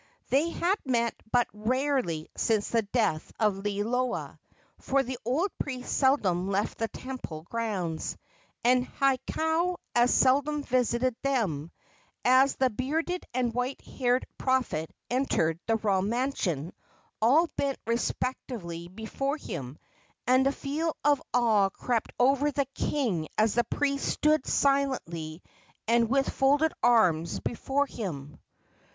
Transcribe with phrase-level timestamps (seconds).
[0.31, 4.39] They had met but rarely since the death of Liloa,
[4.79, 8.17] for the old priest seldom left the temple grounds,
[8.63, 11.69] and Hakau as seldom visited them;
[12.25, 16.73] and as the bearded and white haired prophet entered the royal mansion,
[17.21, 19.77] all bent respectfully before him,
[20.25, 25.43] and a feeling of awe crept over the king as the priest stood silently
[25.87, 28.39] and with folded arms before him.